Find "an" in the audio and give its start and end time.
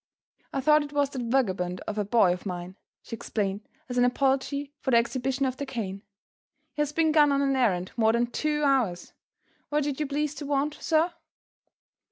3.99-4.03, 7.43-7.55